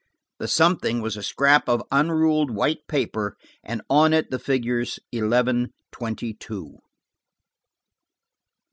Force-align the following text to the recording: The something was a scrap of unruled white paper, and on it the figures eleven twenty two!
The 0.39 0.47
something 0.47 0.99
was 1.03 1.15
a 1.15 1.21
scrap 1.21 1.69
of 1.69 1.83
unruled 1.91 2.49
white 2.49 2.87
paper, 2.87 3.37
and 3.63 3.83
on 3.87 4.13
it 4.13 4.31
the 4.31 4.39
figures 4.39 4.97
eleven 5.11 5.73
twenty 5.91 6.33
two! 6.33 6.79